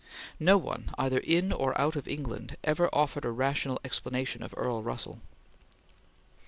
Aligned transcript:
No 0.39 0.57
one, 0.57 0.89
either 0.97 1.19
in 1.19 1.53
or 1.53 1.79
out 1.79 1.95
of 1.95 2.07
England, 2.07 2.57
ever 2.63 2.89
offered 2.91 3.23
a 3.23 3.29
rational 3.29 3.79
explanation 3.85 4.41
of 4.41 4.51
Earl 4.57 4.81
Russell. 4.81 5.21